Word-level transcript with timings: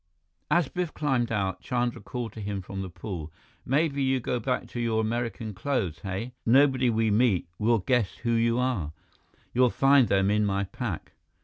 As 0.49 0.67
Biff 0.67 0.91
climbed 0.95 1.31
out, 1.31 1.61
Chandra 1.61 2.01
called 2.01 2.33
to 2.33 2.41
him 2.41 2.63
from 2.63 2.81
the 2.81 2.89
pool: 2.89 3.31
"Maybe 3.67 4.01
you 4.01 4.19
go 4.19 4.39
back 4.39 4.65
to 4.69 4.79
your 4.79 4.99
American 4.99 5.53
clothes, 5.53 5.99
hey? 5.99 6.33
Nobody 6.43 6.89
we 6.89 7.11
meet 7.11 7.47
will 7.59 7.77
guess 7.77 8.15
who 8.15 8.31
you 8.31 8.57
are. 8.57 8.93
You'll 9.53 9.69
find 9.69 10.07
them 10.07 10.31
in 10.31 10.43
my 10.43 10.63
pack." 10.63 11.11